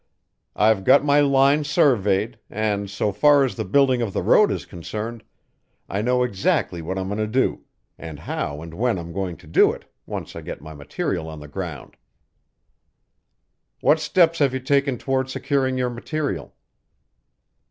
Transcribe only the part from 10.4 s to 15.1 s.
get my material on the ground." "What steps have you taken